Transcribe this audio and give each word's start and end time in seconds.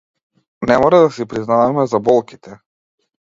Не 0.69 0.77
мора 0.83 1.01
да 1.03 1.11
си 1.17 1.27
признаваме 1.35 1.85
за 1.93 1.99
болките. 2.09 2.57